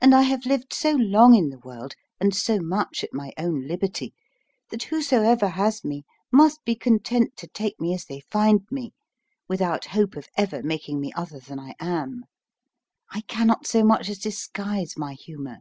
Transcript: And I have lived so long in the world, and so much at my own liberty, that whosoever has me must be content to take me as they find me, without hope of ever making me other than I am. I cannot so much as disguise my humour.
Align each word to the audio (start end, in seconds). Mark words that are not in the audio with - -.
And 0.00 0.14
I 0.14 0.22
have 0.22 0.46
lived 0.46 0.72
so 0.72 0.92
long 0.92 1.34
in 1.34 1.48
the 1.48 1.58
world, 1.58 1.96
and 2.20 2.32
so 2.32 2.60
much 2.60 3.02
at 3.02 3.12
my 3.12 3.32
own 3.36 3.66
liberty, 3.66 4.14
that 4.68 4.84
whosoever 4.84 5.48
has 5.48 5.82
me 5.82 6.04
must 6.30 6.64
be 6.64 6.76
content 6.76 7.36
to 7.38 7.48
take 7.48 7.80
me 7.80 7.92
as 7.92 8.04
they 8.04 8.20
find 8.20 8.60
me, 8.70 8.92
without 9.48 9.86
hope 9.86 10.14
of 10.14 10.28
ever 10.36 10.62
making 10.62 11.00
me 11.00 11.12
other 11.16 11.40
than 11.40 11.58
I 11.58 11.74
am. 11.80 12.26
I 13.10 13.22
cannot 13.22 13.66
so 13.66 13.82
much 13.82 14.08
as 14.08 14.18
disguise 14.18 14.94
my 14.96 15.14
humour. 15.14 15.56